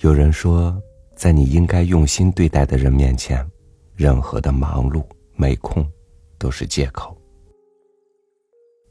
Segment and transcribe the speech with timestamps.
[0.00, 0.80] 有人说，
[1.16, 3.44] 在你应该用心对待的人面前，
[3.96, 5.84] 任何的忙碌、没空，
[6.38, 7.16] 都是借口。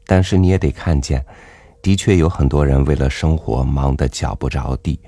[0.04, 1.24] 但是你也得看见，
[1.80, 5.00] 的确有很多人为了生活忙得脚不着地，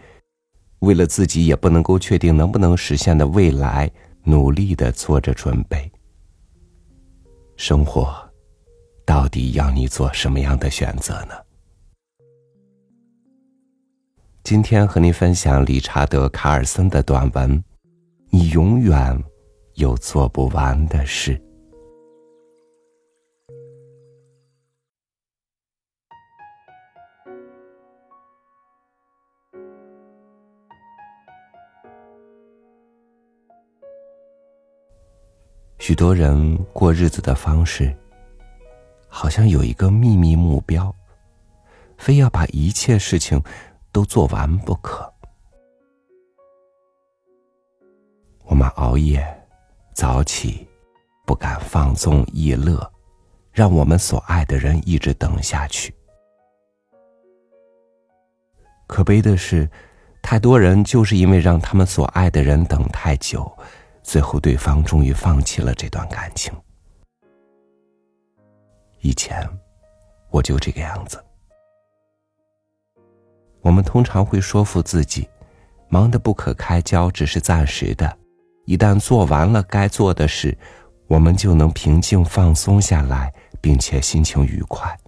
[0.79, 3.91] 为了自己也不能够确定能不能实现的未来，
[4.25, 5.91] 努力的做着准备。
[7.57, 8.17] 生活，
[9.05, 11.35] 到底要你做什么样的选择呢？
[14.51, 17.63] 今天和您分享理查德·卡尔森的短文
[18.31, 19.17] ：“你永远
[19.75, 21.41] 有做不完的事。”
[35.79, 37.97] 许多人过日子的方式，
[39.07, 40.93] 好像有一个秘密目标，
[41.97, 43.41] 非要把一切事情。
[43.93, 45.13] 都做完不可。
[48.45, 49.25] 我们熬夜、
[49.95, 50.69] 早起，
[51.25, 52.93] 不敢放纵逸乐，
[53.53, 55.95] 让我们所爱的人一直等下去。
[58.87, 59.71] 可悲的是，
[60.21, 63.51] 太多人就是因为让他们所爱的人等太久，
[64.03, 66.53] 最后对方终于放弃了这段感情。
[69.01, 69.49] 以前，
[70.31, 71.25] 我就这个样子。
[73.71, 75.29] 我们通常会说服自己，
[75.89, 78.19] 忙得不可开交只是暂时的，
[78.65, 80.59] 一旦做完了该做的事，
[81.07, 84.99] 我们就能平静放松下来，并且心情愉快。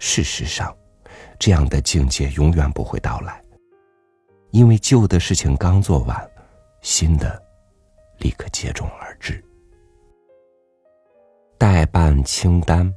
[0.00, 0.76] 事实上，
[1.38, 3.40] 这样的境界永远不会到来，
[4.50, 6.28] 因为旧的事情刚做完，
[6.82, 7.40] 新的
[8.18, 9.40] 立刻接踵而至。
[11.56, 12.92] 待办清单，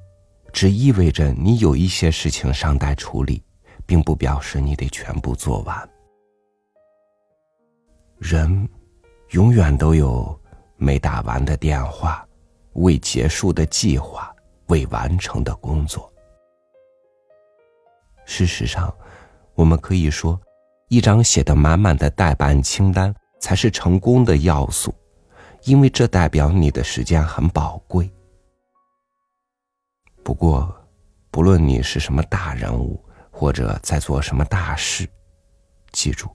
[0.52, 3.44] 只意味着你有一些事情尚待处理。
[3.88, 5.90] 并不表示你得全部做完。
[8.20, 8.70] 人
[9.30, 10.40] 永远都有
[10.76, 12.28] 没打完的电话、
[12.74, 14.36] 未结束的计划、
[14.68, 16.12] 未完成的工作。
[18.26, 18.94] 事实上，
[19.56, 20.40] 我们可以说，
[20.90, 24.94] 一张写的满满的待办清单才是成功的要素，
[25.64, 28.12] 因为这代表你的时间很宝贵。
[30.24, 30.76] 不过，
[31.32, 33.02] 不论你是什么大人物。
[33.38, 35.08] 或者在做什么大事，
[35.92, 36.28] 记住，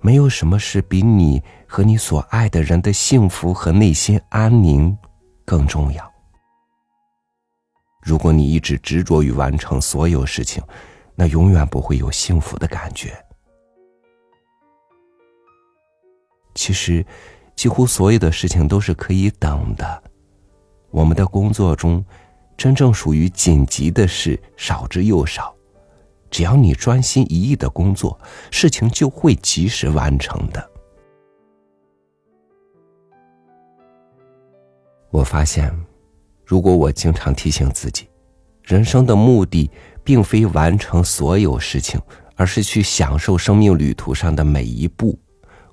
[0.00, 4.98] 没有什么事比你和你所爱的人的幸福和内心安宁
[5.44, 6.12] 更重要。
[8.02, 10.60] 如果你一直执着于完成所有事情，
[11.14, 13.16] 那永远不会有幸福的感觉。
[16.56, 17.06] 其实，
[17.54, 20.02] 几乎所有的事情都是可以等的。
[20.90, 22.04] 我们的工作中，
[22.56, 25.54] 真正属于紧急的事少之又少。
[26.30, 28.18] 只要你专心一意的工作，
[28.50, 30.70] 事情就会及时完成的。
[35.10, 35.74] 我发现，
[36.44, 38.08] 如果我经常提醒自己，
[38.62, 39.68] 人生的目的
[40.04, 42.00] 并非完成所有事情，
[42.36, 45.18] 而是去享受生命旅途上的每一步，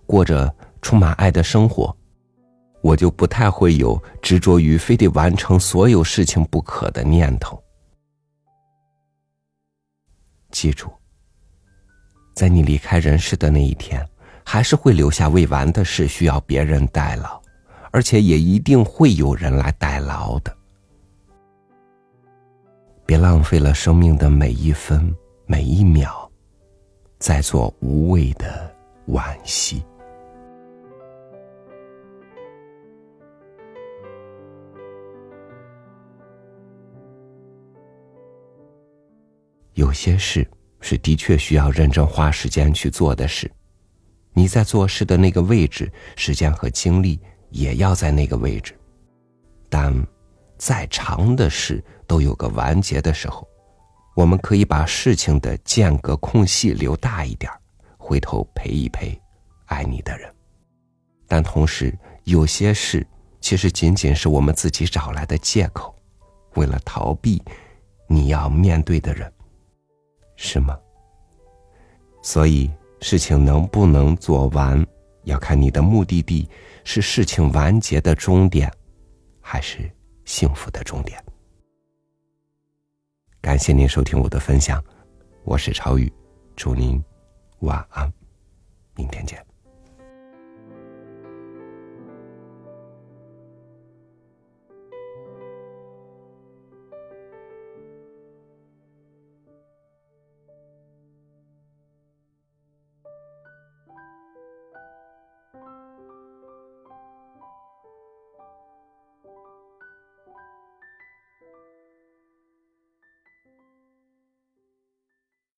[0.08, 0.52] 过着
[0.82, 1.96] 充满爱的生活，
[2.82, 7.62] 我就不太会有执着于非得完成所有事情不可的念头。
[10.58, 10.92] 记住，
[12.34, 14.04] 在你离开人世的那一天，
[14.44, 17.40] 还是会留下未完的事需要别人代劳，
[17.92, 20.52] 而且也一定会有人来代劳的。
[23.06, 26.28] 别浪费了生命的每一分每一秒，
[27.20, 28.76] 在做无谓的
[29.10, 29.86] 惋惜。
[39.78, 40.46] 有些事
[40.82, 43.50] 是的确需要认真花时间去做的事，
[44.34, 47.20] 你在做事的那个位置，时间和精力
[47.52, 48.76] 也要在那个位置。
[49.70, 49.94] 但
[50.58, 53.48] 再长的事都有个完结的时候，
[54.16, 57.52] 我们可以把事情的间隔空隙留大一点，
[58.00, 59.16] 回头陪一陪
[59.68, 60.28] 爱你的人。
[61.28, 63.06] 但同时，有些事
[63.40, 65.96] 其实仅仅是我们自己找来的借口，
[66.56, 67.40] 为了逃避
[68.08, 69.32] 你要面对的人。
[70.38, 70.80] 是吗？
[72.24, 74.86] 所以事情能不能做完，
[75.24, 76.50] 要看你的目的地
[76.84, 78.72] 是事情完结的终点，
[79.42, 79.80] 还是
[80.24, 81.22] 幸福的终点。
[83.42, 84.84] 感谢您收听我的分享，
[85.44, 86.12] 我是超宇，
[86.56, 87.02] 祝您
[87.60, 88.12] 晚安，
[88.96, 89.46] 明天见。